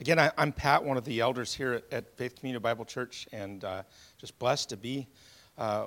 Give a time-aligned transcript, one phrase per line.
[0.00, 3.26] Again, I, am Pat, one of the elders here at, at Faith Community Bible Church,
[3.32, 3.82] and uh,
[4.16, 5.08] just blessed to be
[5.58, 5.86] uh,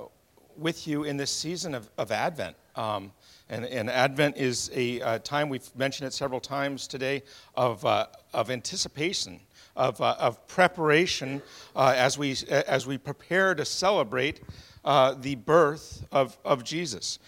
[0.54, 2.54] with you in this season of, of Advent.
[2.76, 3.12] Um,
[3.48, 7.22] and, and, Advent is a uh, time, we've mentioned it several times today,
[7.54, 9.40] of, uh, of anticipation,
[9.76, 11.40] of, uh, of preparation
[11.74, 14.42] uh, as, we, as we prepare to celebrate
[14.84, 17.18] the birth of, of Jesus.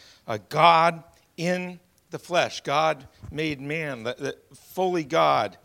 [0.50, 1.02] God
[1.38, 1.80] in
[2.10, 5.56] the flesh, God made man, the, the fully God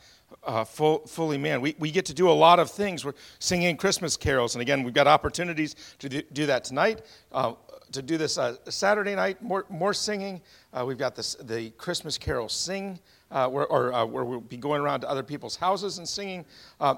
[0.43, 1.61] uh, full, fully man.
[1.61, 3.05] We, we get to do a lot of things.
[3.05, 7.01] We're singing Christmas carols, and again, we've got opportunities to do, that tonight.
[7.31, 7.53] Uh,
[7.91, 10.41] to do this uh, Saturday night, more, more singing.
[10.73, 12.99] Uh, we've got this, the Christmas carol sing,
[13.31, 16.45] uh, where, or, uh, where we'll be going around to other people's houses and singing.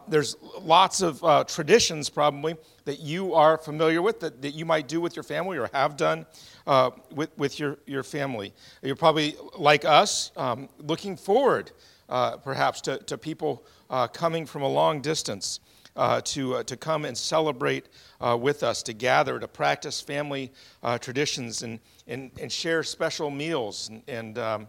[0.09, 5.00] there's lots of traditions, probably, that you are familiar with, that, that you might do
[5.00, 6.25] with your family or have done
[7.11, 8.53] with, with your, your family.
[8.81, 11.72] You're probably, like us, um, looking forward
[12.12, 15.62] uh, perhaps to, to people uh, coming from a long distance
[15.96, 17.88] uh, to, uh, to come and celebrate
[18.20, 20.52] uh, with us, to gather, to practice family
[20.84, 23.90] uh, traditions and, and, and share special meals.
[23.90, 24.68] And, and um,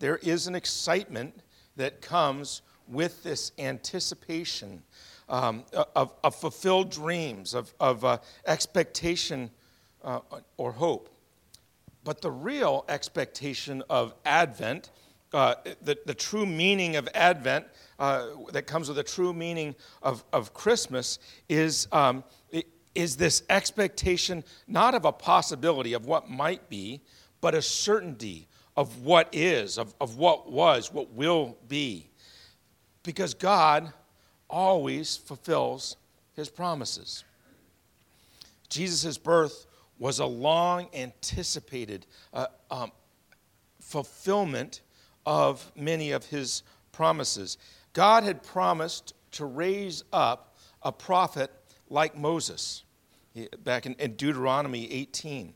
[0.00, 1.42] there is an excitement
[1.76, 4.82] that comes with this anticipation
[5.28, 9.48] um, of, of, fulfilled dreams, of, of expectation
[10.56, 11.08] or hope.
[12.02, 14.90] But the real expectation of Advent
[15.32, 17.66] uh, the, the true meaning of Advent,
[17.98, 22.24] uh, that comes with the true meaning of, of Christmas, is, um,
[22.94, 27.00] is this expectation not of a possibility of what might be,
[27.40, 32.08] but a certainty of what is, of, of what was, what will be.
[33.02, 33.92] Because God
[34.48, 35.96] always fulfills
[36.34, 37.24] his promises.
[38.68, 39.66] Jesus' birth
[39.98, 42.90] was a long anticipated uh, um,
[43.80, 44.80] fulfillment
[45.26, 47.58] of many of his promises.
[47.92, 51.50] God had promised to raise up a prophet
[51.88, 52.84] like Moses
[53.64, 55.54] back in, in Deuteronomy 18.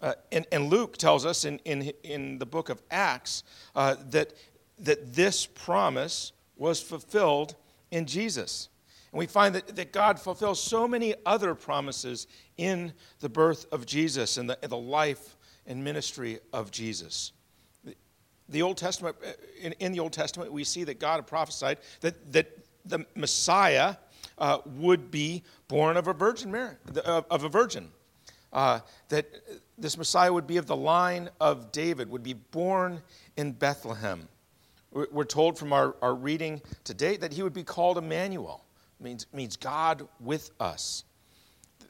[0.00, 3.44] Uh, and, and, Luke tells us in, in, in the book of Acts
[3.76, 4.32] uh, that,
[4.80, 7.54] that this promise was fulfilled
[7.92, 8.68] in Jesus.
[9.12, 12.26] And we find that, that God fulfills so many other promises
[12.56, 15.36] in the birth of Jesus and the, the life
[15.66, 17.32] and ministry of Jesus
[18.52, 21.78] the Old Testament, uh, in, in, the Old Testament, we see that God had prophesied
[22.00, 22.46] that, that
[22.84, 23.96] the Messiah
[24.38, 27.90] uh, would be born of a virgin Mary, of a virgin.
[28.52, 29.26] Uh, that
[29.78, 33.00] this Messiah would be of the line of David, would be born
[33.36, 34.28] in Bethlehem.
[34.90, 38.62] We're told from our, our reading today that he would be called Emmanuel,
[39.00, 41.04] means, means God with us.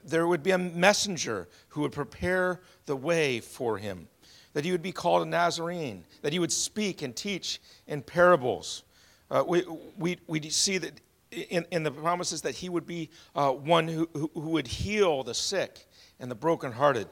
[0.04, 4.06] There would be a messenger who would prepare the way for him
[4.54, 8.82] that he would be called a Nazarene, that he would speak and teach in parables.
[9.30, 9.64] Uh, we,
[9.96, 14.08] we, we see that in, in the promises that he would be uh, one who,
[14.12, 15.86] who, would heal the sick
[16.20, 17.08] and the brokenhearted.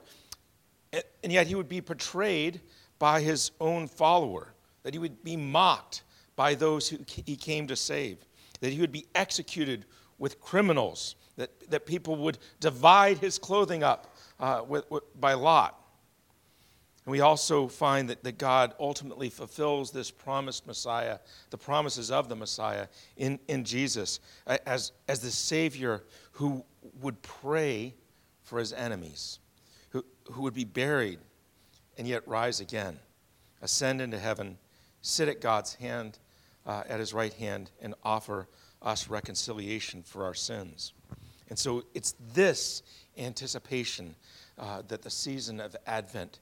[1.22, 2.60] And yet he would be portrayed
[2.98, 4.52] by his own follower,
[4.82, 6.02] that he would be mocked
[6.36, 8.18] by those who he came to save,
[8.60, 9.86] that he would be executed
[10.18, 15.79] with criminals, that, that people would divide his clothing up uh, with, with, by lot.
[17.10, 21.18] And we also find that, that God ultimately fulfills this promised Messiah,
[21.50, 26.64] the promises of the Messiah in, in Jesus, as, as the Savior who
[27.00, 27.96] would pray
[28.44, 29.40] for his enemies,
[29.88, 31.18] who, who would be buried
[31.98, 32.96] and yet rise again,
[33.60, 34.56] ascend into heaven,
[35.02, 36.20] sit at God's hand,
[36.64, 38.46] uh, at his right hand, and offer
[38.82, 40.92] us reconciliation for our sins.
[41.48, 42.84] And so it's this
[43.18, 44.14] anticipation
[44.56, 46.38] uh, that the season of Advent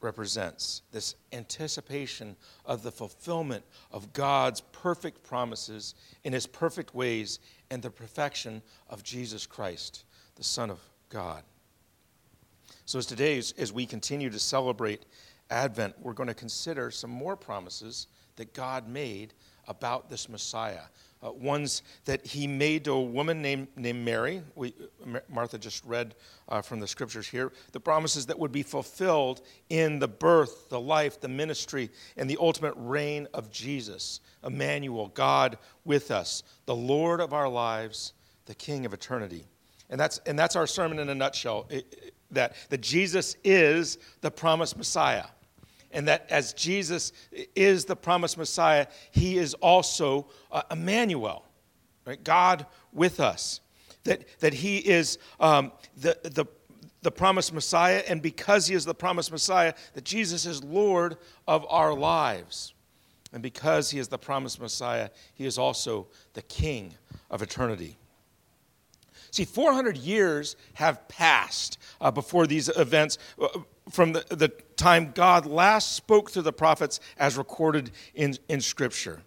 [0.00, 5.94] represents this anticipation of the fulfillment of God's perfect promises
[6.24, 10.04] in his perfect ways and the perfection of Jesus Christ,
[10.36, 11.42] the Son of God.
[12.84, 15.04] So, as today, as we continue to celebrate
[15.50, 18.06] Advent, we're going to consider some more promises
[18.36, 19.34] that God made
[19.66, 20.82] about this Messiah,
[21.24, 24.42] uh, ones that he made to a woman named, named Mary.
[24.54, 24.74] We,
[25.28, 26.14] Martha just read
[26.48, 27.52] uh, from the scriptures here.
[27.72, 32.38] The promises that would be fulfilled in the birth, the life, the ministry, and the
[32.40, 38.12] ultimate reign of Jesus, Emmanuel, God with us, the Lord of our lives,
[38.46, 39.46] the King of eternity.
[39.90, 44.30] And that's, and that's our sermon in a nutshell it, that, that Jesus is the
[44.30, 45.24] promised Messiah
[45.90, 47.12] and that as Jesus
[47.54, 51.44] is the promised Messiah, he is also uh, Emmanuel,
[52.04, 52.22] right?
[52.22, 53.60] God with us.
[54.04, 56.46] That, that he is um, the, the,
[57.02, 61.66] the promised Messiah, and because he is the promised Messiah, that Jesus is Lord of
[61.68, 62.74] our lives.
[63.32, 66.94] And because he is the promised Messiah, he is also the king
[67.30, 67.98] of eternity.
[69.30, 73.48] See, 400 years have passed uh, before these events uh,
[73.90, 79.22] from the, the time God last spoke through the prophets as recorded in, in Scripture.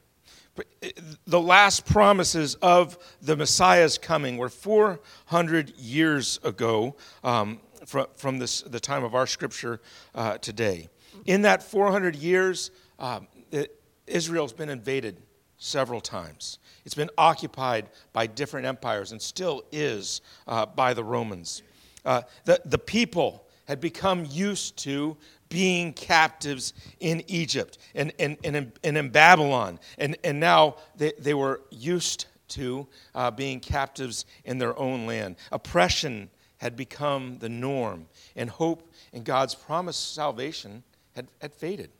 [0.55, 0.87] But uh,
[1.25, 8.61] the last promises of the Messiah's coming were 400 years ago um, from, from this,
[8.61, 9.81] the time of our Scripture
[10.15, 10.89] uh, today.
[11.25, 15.17] In that 400 years, um, it, Israel's been invaded
[15.61, 16.57] several times.
[16.85, 21.61] It's been occupied by different empires and still is uh, by the Romans.
[22.03, 25.15] Uh, the, the people had become used to
[25.49, 29.79] being captives in Egypt and, and, and, in, and in Babylon.
[29.99, 35.35] And, and now they, they were used to uh, being captives in their own land.
[35.51, 40.83] Oppression had become the norm, and hope in God's promised salvation
[41.15, 41.91] had, had faded.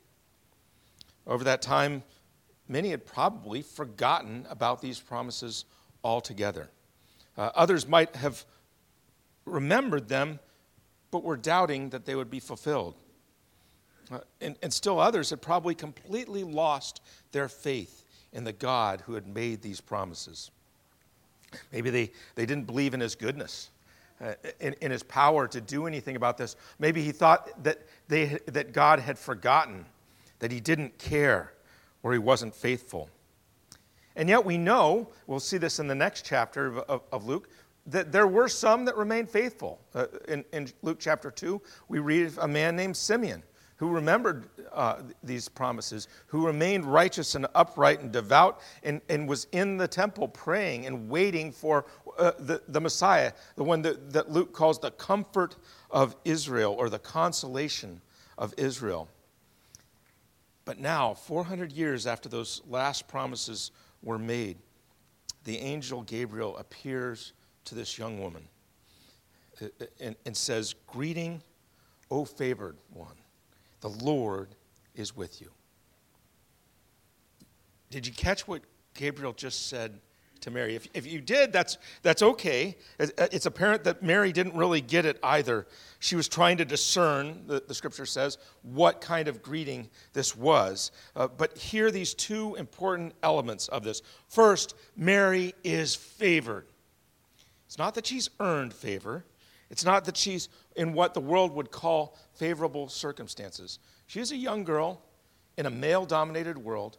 [1.26, 2.02] Over that time,
[2.68, 5.64] many had probably forgotten about these promises
[6.02, 6.70] altogether.
[7.36, 8.44] Uh, others might have
[9.44, 10.38] remembered them,
[11.10, 12.94] but were doubting that they would be fulfilled.
[14.10, 17.00] Uh, and, and still others had probably completely lost
[17.32, 20.50] their faith in the God who had made these promises.
[21.70, 23.70] Maybe they, they didn't believe in his goodness,
[24.20, 26.56] uh, in, in his power to do anything about this.
[26.78, 29.84] Maybe he thought that, they, that God had forgotten,
[30.38, 31.52] that he didn't care,
[32.02, 33.08] or he wasn't faithful.
[34.16, 37.48] And yet we know, we'll see this in the next chapter of, of, of Luke,
[37.86, 39.80] that there were some that remained faithful.
[39.94, 43.42] Uh, in, in, Luke chapter 2, we read of a man named Simeon
[43.76, 49.48] who remembered uh, these promises, who remained righteous and upright and devout, and, and was
[49.50, 51.84] in the temple praying and waiting for
[52.16, 55.56] uh, the, the Messiah, the one that, that Luke calls the comfort
[55.90, 58.00] of Israel or the consolation
[58.38, 59.08] of Israel.
[60.64, 63.72] But now, 400 years after those last promises
[64.02, 64.58] were made,
[65.44, 67.32] the angel Gabriel appears
[67.64, 68.46] to this young woman
[69.60, 71.42] uh, uh, and, and says, Greeting,
[72.10, 73.16] O favored one,
[73.80, 74.54] the Lord
[74.94, 75.50] is with you.
[77.90, 78.62] Did you catch what
[78.94, 79.98] Gabriel just said
[80.42, 80.76] to Mary.
[80.76, 82.76] If, if you did, that's, that's okay.
[82.98, 85.66] It's apparent that Mary didn't really get it either.
[85.98, 90.90] She was trying to discern, the, the scripture says, what kind of greeting this was.
[91.16, 94.02] Uh, but here are these two important elements of this.
[94.28, 96.66] First, Mary is favored.
[97.66, 99.24] It's not that she's earned favor,
[99.70, 103.78] it's not that she's in what the world would call favorable circumstances.
[104.06, 105.02] She is a young girl
[105.56, 106.98] in a male dominated world.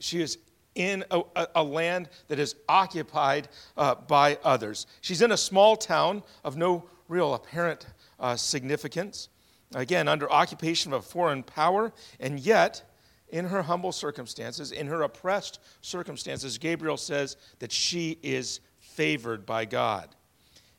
[0.00, 0.38] She is
[0.76, 1.22] in a,
[1.56, 4.86] a, land that is occupied uh, by others.
[5.00, 7.86] She's in a small town of no real apparent
[8.20, 9.28] uh, significance,
[9.74, 12.82] again, under occupation of a foreign power, and yet,
[13.30, 19.64] in her humble circumstances, in her oppressed circumstances, Gabriel says that she is favored by
[19.64, 20.14] God.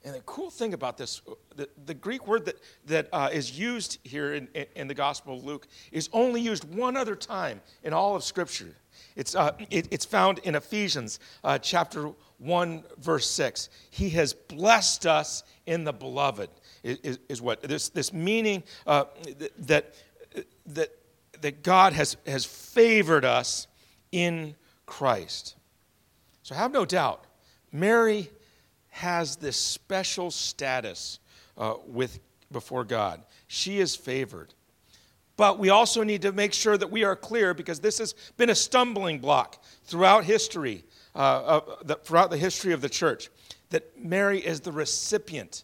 [0.07, 1.21] And the cool thing about this,
[1.57, 2.55] the, the Greek word that,
[2.85, 6.95] that uh, is used here in, in the Gospel of Luke is only used one
[6.95, 8.73] other time in all of Scripture.
[9.17, 13.67] It's, uh, it, it's found in Ephesians uh, chapter 1, verse 6.
[13.91, 16.51] He has blessed us in the beloved,
[16.83, 19.03] is, is what this, this meaning uh,
[19.59, 19.93] that,
[20.67, 20.91] that,
[21.41, 23.67] that God has, has favored us
[24.13, 24.55] in
[24.85, 25.57] Christ.
[26.43, 27.25] So have no doubt,
[27.73, 28.29] Mary
[28.97, 31.19] has this special status
[31.55, 32.19] uh, with,
[32.51, 33.21] before God.
[33.45, 34.55] She is favored.
[35.35, 38.49] But we also need to make sure that we are clear because this has been
[38.49, 43.29] a stumbling block throughout history, uh, the, throughout the history of the church,
[43.69, 45.63] that Mary is the recipient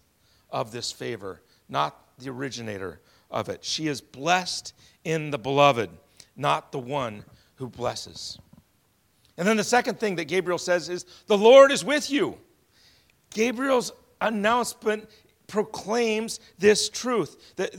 [0.51, 2.99] of this favor, not the originator
[3.31, 3.65] of it.
[3.65, 4.73] She is blessed
[5.03, 5.89] in the beloved,
[6.37, 7.25] not the one
[7.55, 8.37] who blesses.
[9.37, 12.37] And then the second thing that Gabriel says is, The Lord is with you.
[13.33, 15.09] Gabriel's announcement
[15.47, 17.55] proclaims this truth.
[17.57, 17.75] That,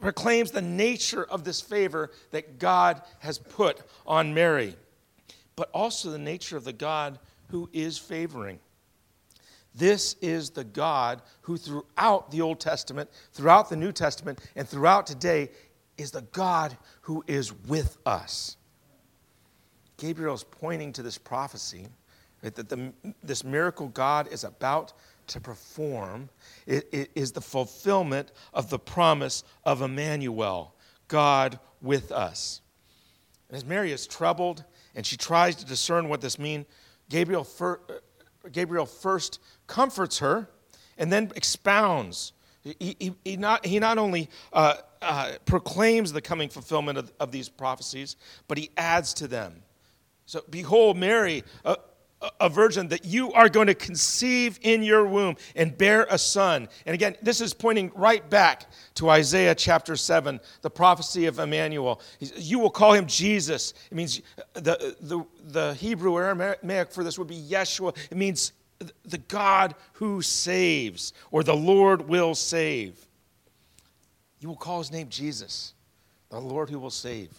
[0.00, 4.74] proclaims the nature of this favor that God has put on Mary,
[5.56, 7.18] but also the nature of the God
[7.48, 8.58] who is favoring.
[9.74, 15.06] This is the God who, throughout the Old Testament, throughout the New Testament, and throughout
[15.06, 15.50] today,
[15.96, 18.56] is the God who is with us.
[19.96, 21.86] Gabriel is pointing to this prophecy
[22.42, 22.92] right, that the,
[23.22, 24.92] this miracle God is about
[25.28, 26.28] to perform
[26.66, 30.74] it, it is the fulfillment of the promise of Emmanuel,
[31.08, 32.60] God with us.
[33.48, 36.66] And as Mary is troubled and she tries to discern what this means,
[37.08, 37.80] Gabriel, fir-
[38.52, 40.48] Gabriel first comforts her
[40.98, 42.32] and then expounds
[42.62, 47.32] He, he, he, not, he not only uh, uh, proclaims the coming fulfillment of, of,
[47.32, 48.16] these prophecies,
[48.48, 49.62] but he adds to them.
[50.26, 51.76] So, behold, Mary, a,
[52.40, 56.68] a virgin, that you are going to conceive in your womb and bear a son.
[56.86, 62.00] And again, this is pointing right back to Isaiah chapter 7, the prophecy of Emmanuel.
[62.18, 63.74] You will call him Jesus.
[63.90, 67.96] It means uh, the, the, the Hebrew Aramaic for this would be Yeshua.
[68.10, 68.52] It means
[69.04, 72.98] the God who saves, or the Lord will save.
[74.40, 75.74] You will call his name Jesus,
[76.30, 77.30] the Lord who will save.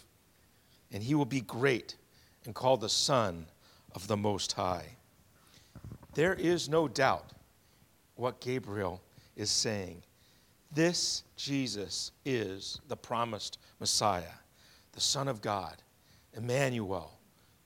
[0.92, 1.96] And he will be great
[2.44, 3.46] and called the Son
[3.94, 4.96] of the Most High.
[6.14, 7.32] There is no doubt
[8.16, 9.00] what Gabriel
[9.36, 10.02] is saying.
[10.70, 14.22] This Jesus is the promised Messiah,
[14.92, 15.76] the Son of God,
[16.34, 17.18] Emmanuel,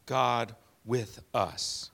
[0.06, 0.54] God
[0.84, 1.90] with us.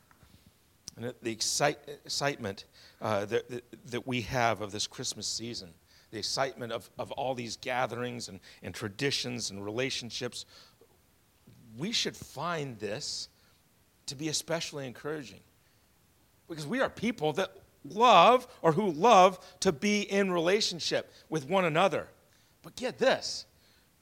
[0.96, 2.66] And the excite, excitement
[3.00, 5.70] uh, that, that we have of this Christmas season,
[6.10, 10.44] the excitement of, of all these gatherings and, and traditions and relationships,
[11.78, 13.28] we should find this
[14.06, 15.40] to be especially encouraging.
[16.48, 21.64] Because we are people that love or who love to be in relationship with one
[21.64, 22.08] another.
[22.62, 23.46] But get this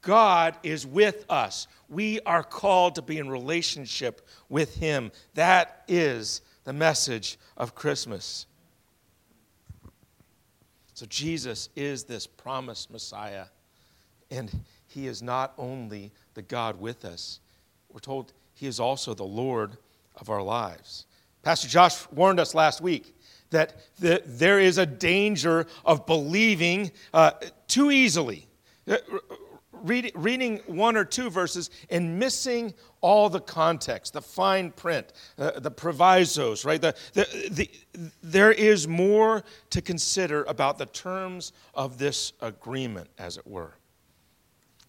[0.02, 1.66] God is with us.
[1.88, 5.12] We are called to be in relationship with Him.
[5.35, 8.47] That is the message of Christmas.
[10.95, 13.47] So, Jesus is this promised Messiah,
[14.30, 14.50] and
[14.87, 17.40] He is not only the God with us,
[17.90, 19.76] we're told He is also the Lord
[20.17, 21.07] of our lives.
[21.43, 23.14] Pastor Josh warned us last week
[23.50, 27.33] that the, there is a danger of believing uh,
[27.67, 28.47] too easily.
[28.87, 28.97] Uh,
[29.83, 35.59] read, reading one or two verses and missing all the context, the fine print, uh,
[35.59, 36.81] the provisos, right?
[36.81, 37.71] The, the, the,
[38.23, 43.75] there is more to consider about the terms of this agreement, as it were.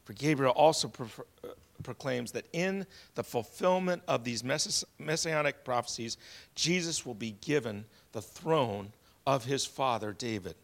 [0.04, 1.48] For Gabriel also uh,
[1.84, 2.86] proclaims that in
[3.16, 6.18] the fulfillment of these messianic prophecies,
[6.56, 8.94] Jesus will be given the throne
[9.26, 10.56] of his father David.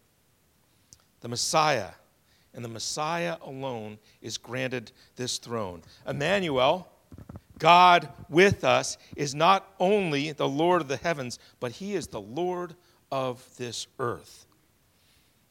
[1.22, 1.92] The Messiah
[2.54, 5.84] and the Messiah alone is granted this throne.
[6.08, 6.88] Emmanuel,
[7.60, 12.22] God with us, is not only the Lord of the heavens, but he is the
[12.22, 12.76] Lord
[13.12, 14.46] of this earth.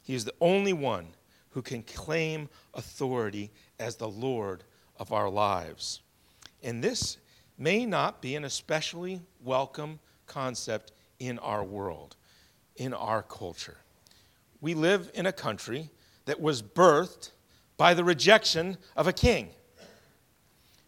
[0.03, 1.09] He is the only one
[1.51, 4.63] who can claim authority as the Lord
[4.99, 6.01] of our lives.
[6.63, 7.19] And this
[7.59, 12.17] may not be an especially welcome concept in our world,
[12.77, 13.79] in our culture.
[14.61, 15.91] We live in a country
[16.25, 17.31] that was birthed
[17.77, 19.51] by the rejection of a king.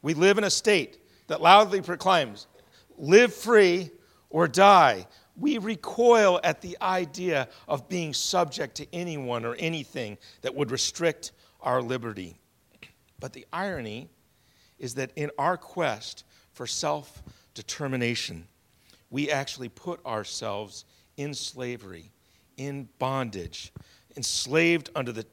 [0.03, 2.47] We live in a state that loudly proclaims,
[2.97, 3.91] live free
[4.31, 5.07] or die.
[5.37, 11.33] We recoil at the idea of being subject to anyone or anything that would restrict
[11.61, 12.39] our liberty.
[13.21, 14.09] But the irony
[14.79, 17.23] is that in our quest for self
[17.55, 18.47] determination,
[19.11, 20.85] we actually put ourselves
[21.17, 22.11] in slavery,
[22.57, 23.73] in bondage,
[24.17, 25.25] enslaved under the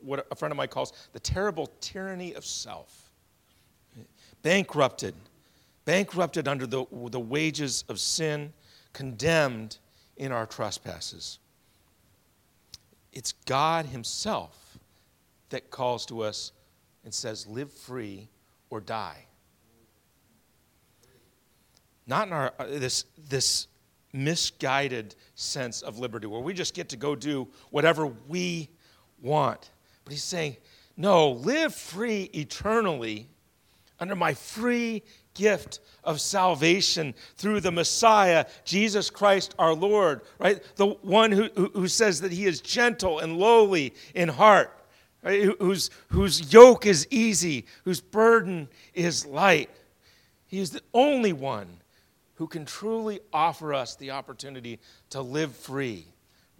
[0.00, 3.10] what a friend of mine calls the terrible tyranny of self,
[4.42, 5.14] bankrupted,
[5.84, 8.52] bankrupted under the, the wages of sin,
[8.92, 9.78] condemned
[10.16, 11.38] in our trespasses.
[13.12, 14.78] It's God Himself
[15.50, 16.52] that calls to us
[17.04, 18.28] and says, Live free
[18.70, 19.26] or die.
[22.06, 23.68] Not in our, uh, this, this
[24.12, 28.68] misguided sense of liberty where we just get to go do whatever we
[29.22, 29.70] want.
[30.04, 30.56] But he's saying,
[30.96, 33.28] no, live free eternally
[33.98, 35.02] under my free
[35.34, 40.62] gift of salvation through the Messiah, Jesus Christ our Lord, right?
[40.76, 44.83] The one who, who says that he is gentle and lowly in heart?
[45.24, 49.70] Whose, whose yoke is easy, whose burden is light.
[50.46, 51.66] He is the only one
[52.34, 56.06] who can truly offer us the opportunity to live free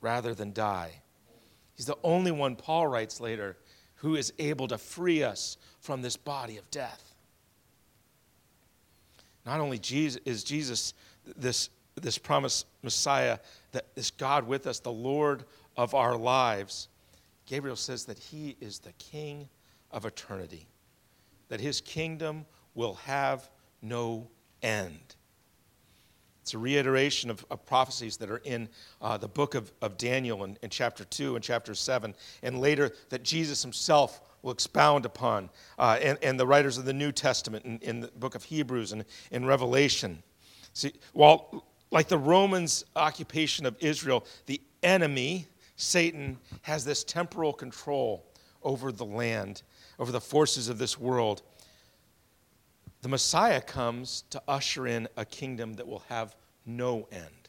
[0.00, 1.02] rather than die.
[1.74, 3.56] He's the only one, Paul writes later,
[3.96, 7.14] who is able to free us from this body of death.
[9.44, 10.94] Not only Jesus, is Jesus
[11.36, 13.38] this, this promised Messiah,
[13.72, 15.44] that this God with us, the Lord
[15.76, 16.88] of our lives,
[17.46, 19.48] Gabriel says that he is the King
[19.90, 20.66] of eternity,
[21.48, 23.48] that his kingdom will have
[23.82, 24.28] no
[24.62, 25.16] end.
[26.42, 28.68] It's a reiteration of, of prophecies that are in
[29.00, 32.92] uh, the book of, of Daniel in, in chapter 2 and chapter 7, and later
[33.08, 35.48] that Jesus himself will expound upon,
[35.78, 38.92] uh, and, and the writers of the New Testament in, in the book of Hebrews
[38.92, 40.22] and in Revelation.
[40.74, 48.26] See, while like the Romans' occupation of Israel, the enemy, Satan has this temporal control
[48.62, 49.62] over the land,
[49.98, 51.42] over the forces of this world.
[53.02, 57.48] The Messiah comes to usher in a kingdom that will have no end.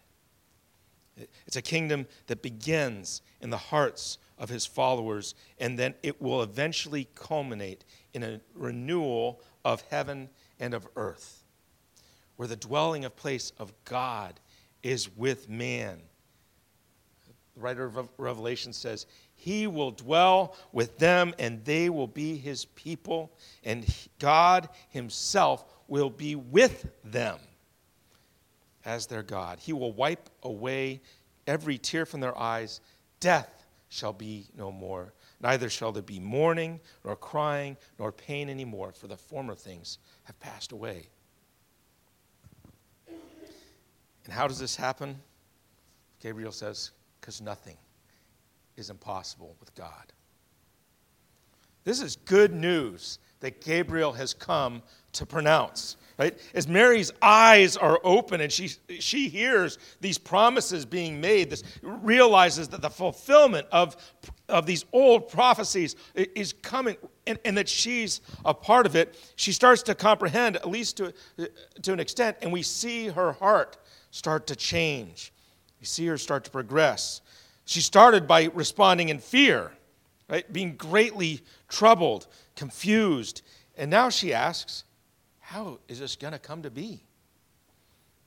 [1.47, 6.43] It's a kingdom that begins in the hearts of his followers, and then it will
[6.43, 10.29] eventually culminate in a renewal of heaven
[10.59, 11.43] and of earth,
[12.35, 14.41] where the dwelling of place of God
[14.83, 16.01] is with man.
[17.55, 22.65] The writer of Revelation says, He will dwell with them, and they will be His
[22.65, 23.31] people,
[23.63, 23.85] and
[24.19, 27.39] God Himself will be with them
[28.83, 29.59] as their God.
[29.59, 31.01] He will wipe away
[31.47, 32.81] every tear from their eyes.
[33.19, 35.13] Death shall be no more.
[35.41, 40.39] Neither shall there be mourning, nor crying, nor pain anymore, for the former things have
[40.39, 41.07] passed away.
[43.07, 45.21] And how does this happen?
[46.19, 46.91] Gabriel says,
[47.25, 47.75] because nothing
[48.77, 50.13] is impossible with God.
[51.83, 57.99] This is good news that Gabriel has come to pronounce right as mary's eyes are
[58.03, 63.95] open and she she hears these promises being made this realizes that the fulfillment of
[64.49, 69.53] of these old prophecies is coming and, and that she's a part of it she
[69.53, 71.13] starts to comprehend at least to
[71.81, 73.77] to an extent and we see her heart
[74.11, 75.31] start to change
[75.79, 77.21] we see her start to progress
[77.65, 79.71] she started by responding in fear
[80.29, 83.41] right being greatly troubled confused
[83.77, 84.83] and now she asks
[85.45, 87.03] how is this going to come to be?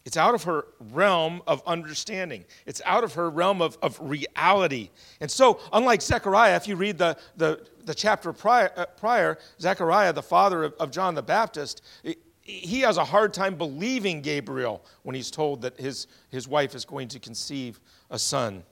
[0.05, 2.45] It's out of her realm of understanding.
[2.65, 4.91] It's out of her realm of, of reality.
[5.21, 10.13] And so, unlike Zechariah, if you read the, the, the chapter prior, uh, prior, Zechariah,
[10.13, 11.83] the father of, of John the Baptist,
[12.49, 16.87] he has a hard time believing Gabriel when he's told that his, his wife is
[16.87, 17.79] going to conceive
[18.11, 18.65] a son.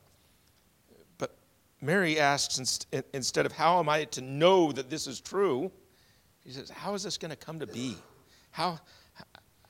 [1.18, 1.36] But
[1.82, 2.58] Mary asks
[3.12, 5.70] instead of, How am I to know that this is true?
[6.44, 7.96] She says, How is this going to come to be?
[8.50, 8.80] How,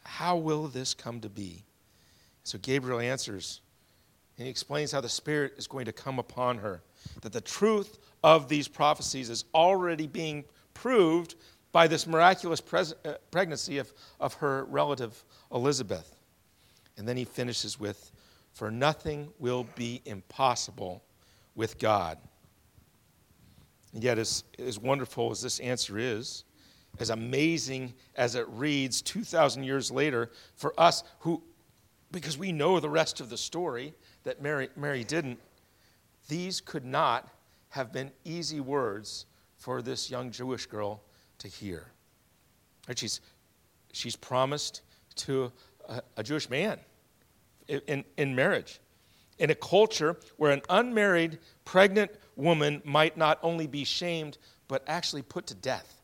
[0.05, 1.65] how will this come to be?
[2.45, 3.61] So Gabriel answers,
[4.39, 6.81] and he explains how the Spirit is going to come upon her,
[7.23, 11.35] that the truth of these prophecies is already being proved
[11.77, 16.17] by this miraculous pres- uh, pregnancy of, of her relative Elizabeth.
[16.97, 18.13] And then he finishes with,
[18.55, 21.05] For nothing will be impossible
[21.55, 22.17] with God.
[23.93, 26.45] And yet, as, as wonderful as this answer is,
[26.99, 31.43] as amazing as it reads 2,000 years later for us who,
[32.11, 33.93] because we know the rest of the story
[34.25, 35.39] that Mary, Mary didn't,
[36.27, 37.29] these could not
[37.69, 39.27] have been easy words
[39.59, 41.03] for this young Jewish girl
[41.39, 41.87] to hear.
[42.89, 42.99] Right?
[42.99, 43.21] She's,
[43.93, 44.83] she's promised
[45.17, 45.53] to
[45.89, 46.79] a, a Jewish man
[47.69, 48.81] in, in marriage.
[49.39, 55.23] In a culture where an unmarried pregnant woman might not only be shamed, but actually
[55.23, 56.01] put to death.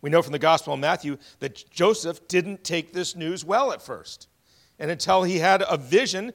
[0.00, 3.82] We know from the Gospel of Matthew that Joseph didn't take this news well at
[3.82, 4.28] first.
[4.78, 6.32] And until he had a vision,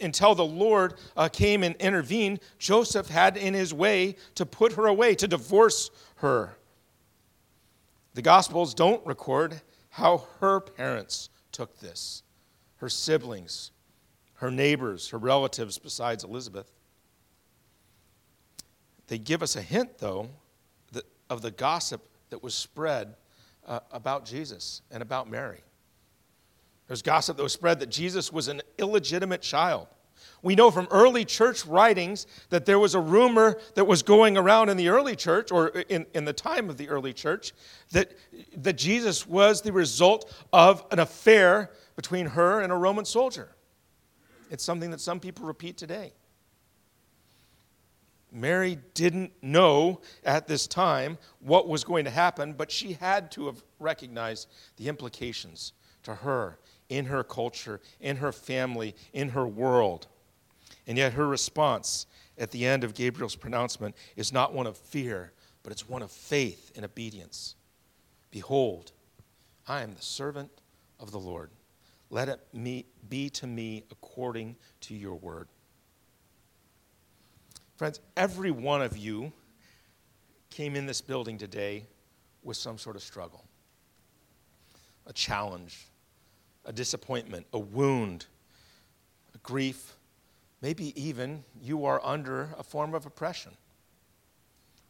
[0.00, 4.86] until the Lord uh, came and intervened, Joseph had in his way to put her
[4.86, 6.56] away, to divorce her.
[8.14, 12.22] The Gospels don't record how her parents took this
[12.78, 13.70] her siblings,
[14.34, 16.70] her neighbors, her relatives, besides Elizabeth.
[19.08, 20.28] They give us a hint, though,
[21.30, 23.14] of the gossip that was spread
[23.66, 25.60] uh, about Jesus and about Mary.
[26.86, 29.88] There's gossip that was spread that Jesus was an illegitimate child.
[30.46, 34.68] We know from early church writings that there was a rumor that was going around
[34.68, 37.52] in the early church, or in, in the time of the early church,
[37.90, 38.12] that,
[38.58, 43.56] that Jesus was the result of an affair between her and a Roman soldier.
[44.48, 46.12] It's something that some people repeat today.
[48.30, 53.46] Mary didn't know at this time what was going to happen, but she had to
[53.46, 55.72] have recognized the implications
[56.04, 60.06] to her in her culture, in her family, in her world.
[60.86, 62.06] And yet her response
[62.38, 66.10] at the end of Gabriel's pronouncement is not one of fear, but it's one of
[66.10, 67.56] faith and obedience.
[68.30, 68.92] Behold,
[69.66, 70.50] I am the servant
[71.00, 71.50] of the Lord.
[72.10, 72.40] Let it
[73.08, 75.48] be to me according to your word.
[77.76, 79.32] Friends, every one of you
[80.50, 81.84] came in this building today
[82.42, 83.44] with some sort of struggle
[85.08, 85.86] a challenge,
[86.64, 88.26] a disappointment, a wound,
[89.34, 89.95] a grief.
[90.66, 93.52] Maybe even you are under a form of oppression.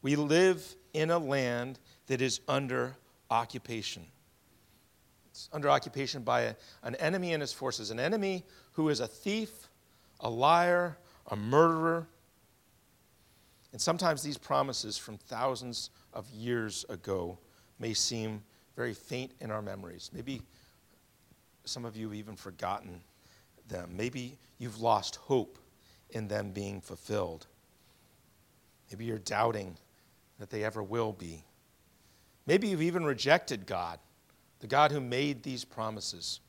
[0.00, 2.96] We live in a land that is under
[3.30, 4.06] occupation.
[5.30, 9.06] It's under occupation by a, an enemy and his forces, an enemy who is a
[9.06, 9.68] thief,
[10.20, 10.96] a liar,
[11.30, 12.06] a murderer.
[13.72, 17.36] And sometimes these promises from thousands of years ago
[17.78, 18.42] may seem
[18.76, 20.08] very faint in our memories.
[20.14, 20.40] Maybe
[21.66, 23.02] some of you have even forgotten
[23.68, 23.90] them.
[23.94, 25.58] Maybe you've lost hope
[26.11, 27.47] in them being fulfilled.
[28.90, 29.77] Maybe you're doubting
[30.38, 31.45] that they ever will be.
[32.47, 33.99] Maybe you've even rejected God,
[34.61, 36.40] the God who made these promises.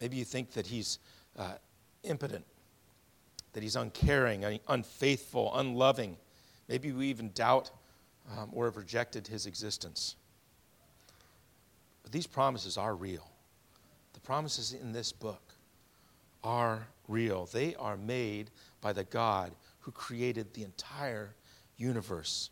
[0.00, 0.98] Maybe you think that He's
[1.36, 1.54] uh,
[2.02, 2.44] impotent,
[3.52, 6.16] that He's uncaring, unfaithful, unloving.
[6.68, 7.70] Maybe we even doubt
[8.38, 10.16] um, or have rejected His existence.
[12.02, 13.30] But these promises are real.
[14.14, 15.49] The promises in this book
[16.42, 17.46] are real.
[17.46, 18.50] They are made
[18.80, 21.34] by the God who created the entire
[21.76, 22.50] universe.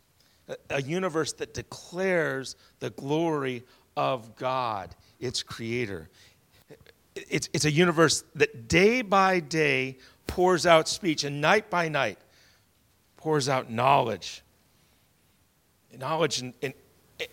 [0.69, 3.63] A, universe that declares the glory
[3.95, 6.09] of God, its creator.
[7.15, 12.17] It's, it's a universe that day by day pours out speech and night by night
[13.17, 14.41] pours out knowledge.
[15.97, 16.73] Knowledge and, and,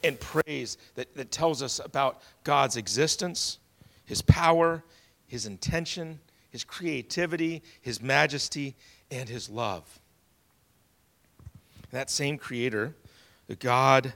[0.03, 3.59] and praise that, that tells us about God's existence,
[4.05, 4.83] His power,
[5.27, 6.19] His intention,
[6.57, 8.77] His creativity, His majesty,
[9.11, 10.01] and His love.
[11.91, 12.97] That same Creator,
[13.47, 14.15] the God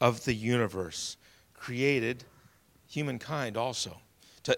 [0.00, 1.18] of the universe,
[1.52, 2.24] created
[2.86, 3.98] humankind also.
[4.44, 4.56] To,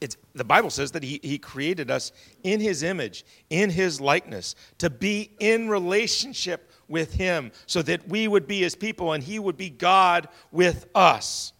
[0.00, 2.10] it's, the Bible says that he, he created us
[2.42, 8.26] in His image, in His likeness, to be in relationship with Him, so that we
[8.26, 11.52] would be His people and He would be God with us,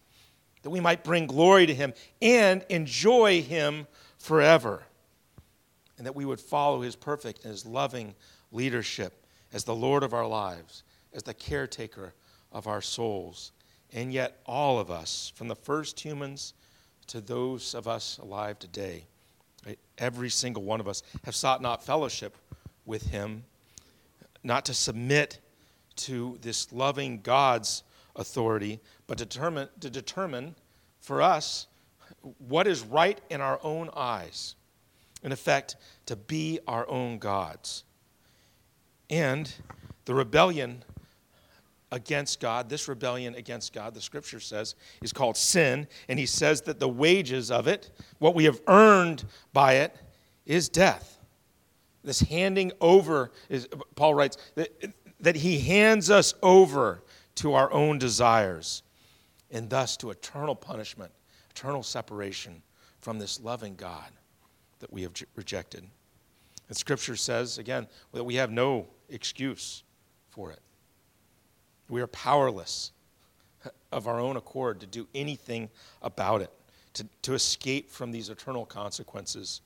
[0.63, 3.87] that we might bring glory to Him and enjoy Him
[4.21, 4.83] forever,
[5.97, 8.13] and that we would follow His perfect and His loving
[8.51, 12.13] leadership as the Lord of our lives, as the caretaker
[12.51, 13.51] of our souls.
[13.93, 16.53] And yet, all of us, from the first humans
[17.07, 19.05] to those of us alive today,
[19.65, 22.37] right, every single one of us, have sought not fellowship
[22.85, 23.43] with Him,
[24.43, 25.39] not to submit
[25.97, 27.83] to this loving God's
[28.15, 30.55] authority, but determine, to determine
[30.99, 31.67] for us
[32.37, 34.55] what is right in our own eyes.
[35.23, 35.75] In effect,
[36.07, 37.83] to be our own gods.
[39.09, 39.53] And
[40.05, 40.83] the rebellion
[41.91, 45.87] against God, this rebellion against God, the scripture says, is called sin.
[46.07, 49.95] And he says that the wages of it, what we have earned by it,
[50.45, 51.19] is death.
[52.03, 57.03] This handing over, is, Paul writes, that, that he hands us over
[57.35, 58.81] to our own desires
[59.51, 61.11] and thus to eternal punishment,
[61.61, 62.59] eternal separation
[63.01, 64.09] from this loving God
[64.79, 65.85] that we have rejected.
[66.67, 69.83] And Scripture says, again, that we have no excuse
[70.29, 70.59] for it.
[71.87, 72.93] We are powerless
[73.91, 75.69] of our own accord to do anything
[76.01, 76.49] about it,
[76.93, 79.61] to, to escape from these eternal consequences.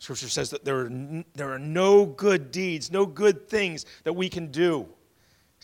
[0.00, 4.14] Scripture says that there are, n- there are no good deeds, no good things that
[4.14, 4.88] we can do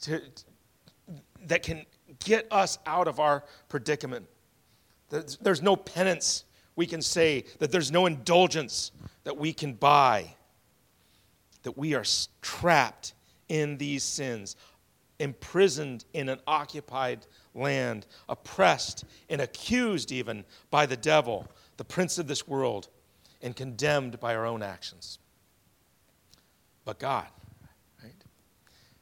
[0.03, 0.23] to,
[1.47, 1.85] that can
[2.25, 4.29] get us out of our predicament.
[5.11, 6.45] There's, no penance
[6.77, 8.93] we can say, that there's no indulgence
[9.25, 10.35] that we can buy
[11.63, 12.05] that we are
[12.41, 13.15] trapped
[13.49, 14.57] in these sins,
[15.19, 21.47] imprisoned in an occupied land, oppressed and accused even by the devil,
[21.77, 22.89] the prince of this world,
[23.43, 25.19] and condemned by our own actions.
[26.85, 27.27] But God,
[28.03, 28.15] right?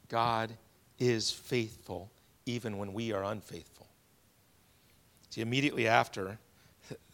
[0.07, 0.57] God
[0.97, 2.11] is faithful
[2.45, 3.78] even when we are unfaithful.
[5.29, 6.39] See, immediately after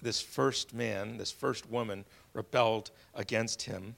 [0.02, 3.96] this first man, this first woman rebelled against him,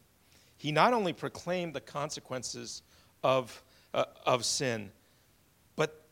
[0.58, 2.82] he not only proclaimed the consequences
[3.23, 4.91] of, uh, of sin,
[5.75, 6.03] but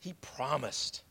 [0.00, 1.02] he promised.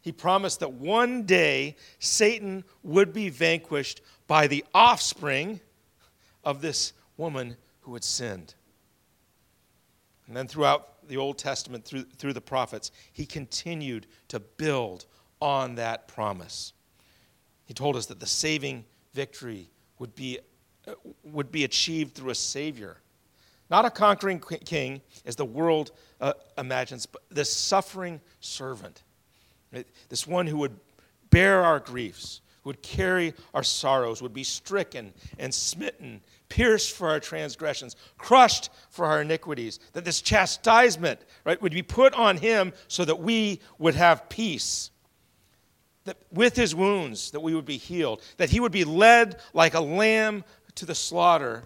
[0.00, 5.60] He promised that one day Satan would be vanquished by the offspring
[6.44, 8.54] of this woman who had sinned.
[10.28, 15.06] And then throughout the Old Testament, through, through the prophets, he continued to build
[15.40, 16.72] on that promise.
[17.66, 19.68] He told us that the saving victory
[19.98, 20.38] would be
[21.24, 22.98] would be achieved through a Savior.
[23.68, 29.02] Not a conquering king, as the world uh, imagines, but this suffering servant.
[29.72, 29.86] Right?
[30.08, 30.78] This one who would
[31.30, 37.08] bear our griefs, who would carry our sorrows, would be stricken and smitten, pierced for
[37.08, 39.80] our transgressions, crushed for our iniquities.
[39.94, 44.90] That this chastisement right, would be put on him so that we would have peace
[46.06, 49.74] that with his wounds that we would be healed that he would be led like
[49.74, 50.42] a lamb
[50.74, 51.64] to the slaughter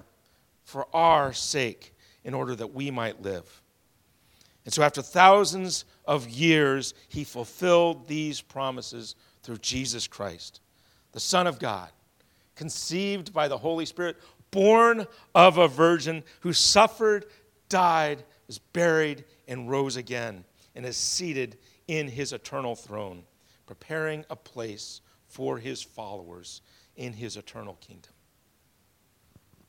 [0.65, 3.63] for our sake in order that we might live.
[4.65, 10.61] And so, after thousands of years, he fulfilled these promises through Jesus Christ,
[11.13, 11.89] the Son of God,
[12.55, 14.17] conceived by the Holy Spirit,
[14.51, 17.25] born of a virgin, who suffered,
[17.69, 21.57] died, was buried, and rose again, and is seated
[21.89, 23.23] in his eternal throne,
[23.71, 26.61] preparing a place for his followers
[26.97, 28.11] in his eternal kingdom.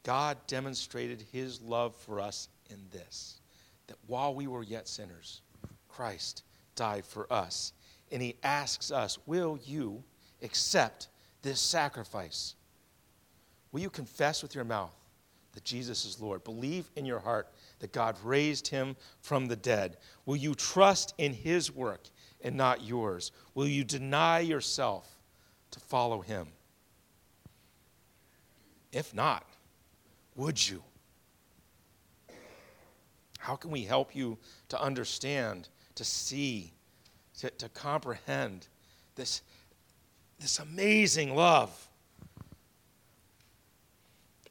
[0.02, 3.42] God demonstrated his love for us in this
[3.86, 5.42] that while we were yet sinners,
[5.88, 6.42] Christ
[6.76, 7.74] died for us.
[8.12, 10.04] And he asks us, Will you
[10.42, 11.10] accept
[11.44, 12.56] this sacrifice?
[13.72, 14.96] Will you confess with your mouth
[15.54, 16.44] that Jesus is Lord?
[16.44, 19.98] Believe in your heart that God raised him from the dead?
[20.26, 22.10] Will you trust in his work
[22.44, 23.32] and not yours?
[23.54, 25.16] Will you deny yourself
[25.72, 26.48] to follow him?
[28.92, 29.46] If not,
[30.36, 30.84] would you?
[33.40, 34.38] How can we help you
[34.70, 36.74] to understand, to see,
[37.40, 38.68] to, to comprehend
[39.16, 39.42] this,
[40.40, 41.88] this amazing love?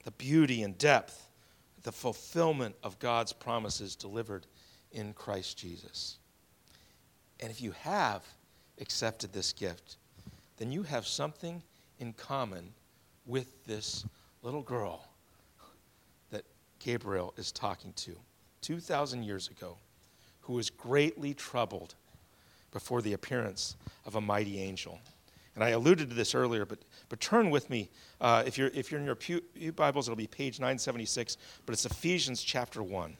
[0.05, 1.29] The beauty and depth,
[1.83, 4.47] the fulfillment of God's promises delivered
[4.93, 6.20] in Christ Jesus.
[7.41, 8.23] And if you have
[8.81, 9.97] accepted this gift,
[10.59, 11.63] then you have something
[11.99, 12.73] in common
[13.27, 14.05] with this
[14.43, 15.05] little girl
[16.31, 16.45] that
[16.79, 18.17] Gabriel is talking to
[18.63, 19.77] 2,000 years ago,
[20.43, 21.95] who was greatly troubled
[22.73, 24.99] before the appearance of a mighty angel.
[25.55, 27.89] And I alluded to this earlier, but, but turn with me.
[28.21, 31.73] Uh, if, you're, if you're in your Pew, Pew Bibles, it'll be page 976, but
[31.73, 33.17] it's Ephesians chapter 1.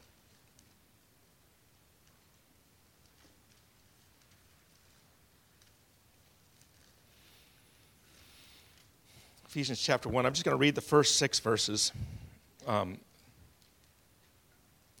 [9.51, 10.25] Ephesians chapter 1.
[10.25, 11.91] I'm just going to read the first six verses.
[12.65, 12.97] Um,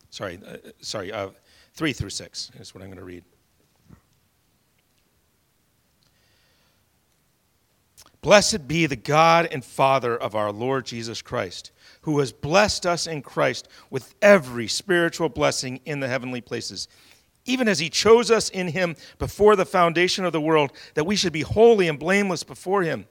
[0.09, 1.29] sorry, uh, sorry, uh,
[1.75, 3.23] 3 through 6 is what I'm going to read.
[8.19, 13.07] Blessed be the God and Father of our Lord Jesus Christ, who has blessed us
[13.07, 16.89] in Christ with every spiritual blessing in the heavenly places,
[17.45, 21.15] even as he chose us in him before the foundation of the world, that we
[21.15, 23.07] should be holy and blameless before him.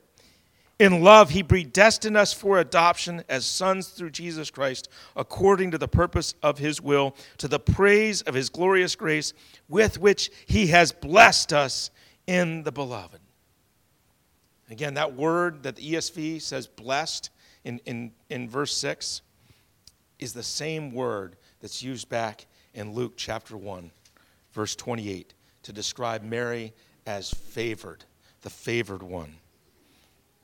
[0.81, 5.87] In love, he predestined us for adoption as sons through Jesus Christ, according to the
[5.87, 9.35] purpose of his will, to the praise of his glorious grace,
[9.69, 11.91] with which he has blessed us
[12.27, 13.21] in the beloved.
[14.71, 17.29] Again, that word that the ESV says blessed
[17.63, 19.21] in, in, in verse 6
[20.19, 23.91] is the same word that's used back in Luke chapter 1,
[24.55, 26.73] verse 28, to describe Mary
[27.05, 28.07] as favored,
[28.41, 29.35] the favored one.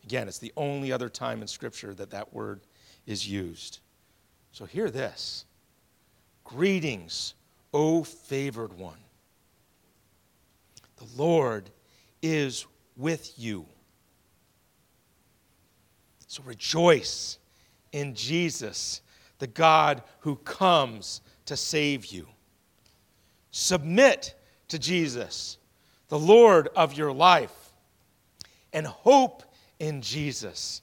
[0.07, 2.61] Again, it's the only other time in Scripture that that word
[3.07, 3.81] is used.
[4.53, 5.45] So hear this
[6.45, 7.35] Greetings,
[7.75, 8.99] O favored one.
[10.97, 11.71] The Lord
[12.23, 12.67] is
[12.97, 13.67] with you.
[16.29, 17.39] So rejoice
[17.91, 19.03] in Jesus,
[19.39, 22.29] the God who comes to save you.
[23.51, 24.35] Submit
[24.69, 25.59] to Jesus,
[26.09, 27.73] the Lord of your life,
[28.73, 29.43] and hope
[29.79, 30.83] in Jesus,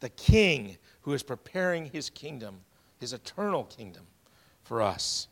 [0.00, 2.60] the King who is preparing his kingdom,
[2.98, 4.06] his eternal kingdom
[4.64, 5.28] for us.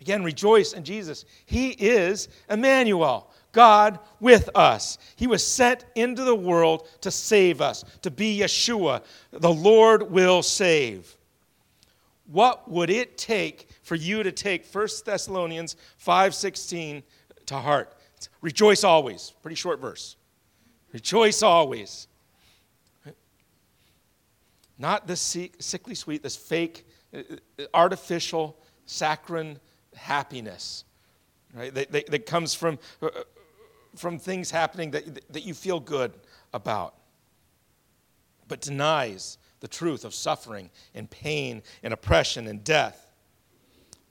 [0.00, 1.24] Again, rejoice in Jesus.
[1.46, 4.98] He is Emmanuel, God with us.
[5.16, 9.02] He was sent into the world to save us, to be Yeshua.
[9.30, 11.16] The Lord will save.
[12.26, 17.02] What would it take for you to take 1 Thessalonians 5:16
[17.46, 17.96] to heart?
[18.40, 19.32] Rejoice always.
[19.42, 20.16] Pretty short verse.
[20.92, 22.08] Rejoice always.
[24.78, 27.22] Not this sickly sweet, this fake, uh,
[27.72, 29.58] artificial, saccharine
[29.94, 30.84] happiness,
[31.54, 31.74] right?
[31.74, 33.08] That, that, that comes from, uh,
[33.94, 36.12] from things happening that, that you feel good
[36.52, 36.94] about,
[38.48, 43.05] but denies the truth of suffering and pain and oppression and death.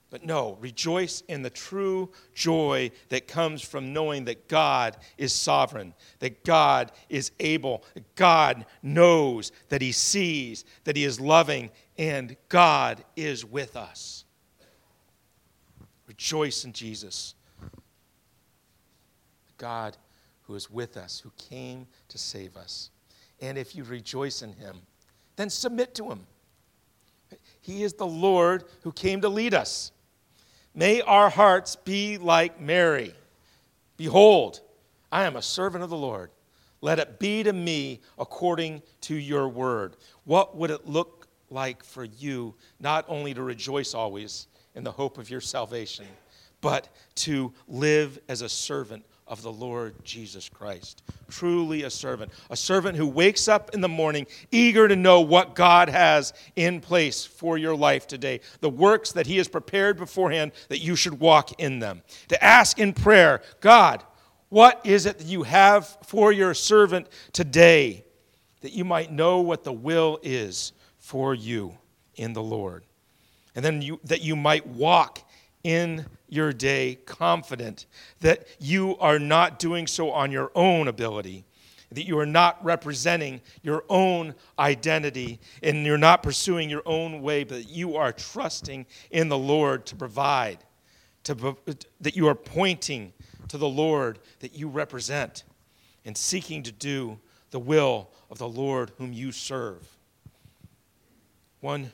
[0.09, 5.93] But no, rejoice in the true joy that comes from knowing that God is sovereign,
[6.19, 12.37] that God is able, that God knows, that He sees, that He is loving, and
[12.49, 14.25] God is with us.
[16.07, 17.33] Rejoice in Jesus,
[19.57, 19.97] God
[20.43, 22.91] who is with us, who came to save us.
[23.41, 24.77] And if you rejoice in Him,
[25.35, 26.27] then submit to Him.
[27.61, 29.91] He is the Lord who came to lead us.
[30.75, 33.13] May our hearts be like Mary.
[33.95, 34.59] Behold,
[35.09, 36.31] I am a servant of the Lord.
[36.81, 39.95] Let it be to me according to your word.
[40.25, 45.17] What would it look like for you not only to rejoice always in the hope
[45.17, 46.07] of your salvation,
[46.59, 51.01] but to live as a servant of the Lord Jesus Christ.
[51.29, 52.31] Truly a servant.
[52.49, 56.79] A servant who wakes up in the morning eager to know what God has in
[56.79, 58.41] place for your life today.
[58.59, 62.03] The works that He has prepared beforehand that you should walk in them.
[62.27, 64.03] To ask in prayer, God,
[64.49, 68.05] what is it that you have for your servant today
[68.61, 71.77] that you might know what the will is for you
[72.15, 72.83] in the Lord?
[73.55, 75.24] And then you, that you might walk
[75.65, 77.87] in your day confident
[78.19, 81.43] that you are not doing so on your own ability,
[81.91, 87.43] that you are not representing your own identity, and you're not pursuing your own way,
[87.43, 90.59] but you are trusting in the Lord to provide,
[91.23, 91.57] to,
[91.99, 93.11] that you are pointing
[93.47, 95.45] to the Lord that you represent,
[96.05, 97.17] and seeking to do
[97.49, 99.87] the will of the Lord whom you serve.
[101.61, 101.91] One,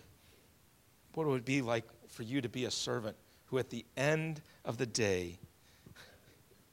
[1.14, 3.16] what would it would be like for you to be a servant
[3.52, 5.38] who at the end of the day,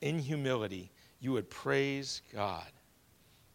[0.00, 2.70] in humility, you would praise God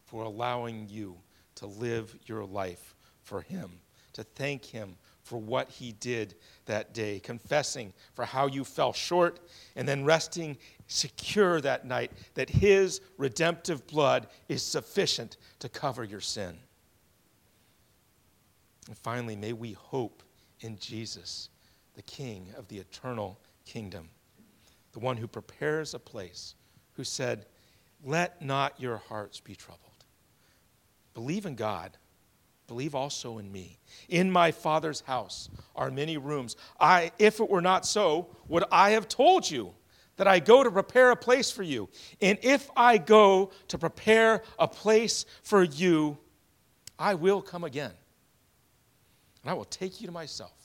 [0.06, 1.16] for allowing you
[1.56, 3.72] to live your life for Him,
[4.12, 9.40] to thank Him for what He did that day, confessing for how you fell short,
[9.78, 10.58] and then resting
[10.88, 16.58] secure that night that His redemptive blood is sufficient to cover your sin.
[18.88, 20.24] And finally, may we hope
[20.60, 21.48] in Jesus
[21.96, 24.10] the King of the eternal kingdom,
[24.94, 26.56] the one who prepares a place,
[26.94, 27.46] who said,
[28.04, 29.80] Let not your hearts be troubled.
[31.14, 31.98] Believe in God.
[32.68, 33.78] Believe also in me.
[34.10, 36.56] In my Father's house are many rooms.
[36.80, 39.74] I, if it were not so, would I have told you
[40.16, 41.90] that I go to prepare a place for you?
[42.22, 46.18] And if I go to prepare a place for you,
[46.98, 47.92] I will come again.
[49.44, 50.63] And I will take you to myself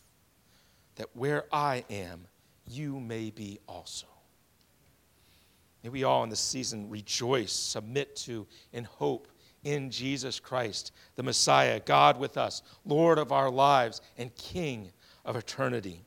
[0.98, 2.26] that where I am,
[2.66, 4.06] you may be also.
[5.82, 9.28] May we all in this season rejoice, submit to, and hope
[9.64, 14.90] in Jesus Christ, the Messiah, God with us, Lord of our lives, and King
[15.24, 16.04] of eternity.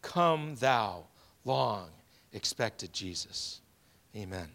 [0.00, 1.06] Come, thou
[1.44, 1.88] long
[2.32, 3.60] expected Jesus.
[4.16, 4.48] Amen.